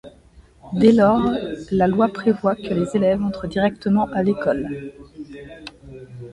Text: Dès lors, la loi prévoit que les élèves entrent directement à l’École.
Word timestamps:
Dès 0.73 0.93
lors, 0.93 1.29
la 1.69 1.85
loi 1.87 2.07
prévoit 2.09 2.55
que 2.55 2.73
les 2.73 2.95
élèves 2.97 3.21
entrent 3.21 3.45
directement 3.45 4.05
à 4.13 4.23
l’École. 4.23 4.91